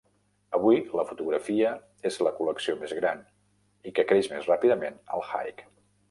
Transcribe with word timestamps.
Avui, 0.57 0.77
la 0.99 1.03
fotografia 1.09 1.73
és 2.09 2.17
la 2.27 2.31
col·lecció 2.39 2.75
més 2.79 2.95
gran 3.01 3.21
i 3.91 3.93
que 3.99 4.05
creix 4.13 4.31
més 4.31 4.47
ràpidament 4.53 4.97
al 5.19 5.25
High. 5.27 5.63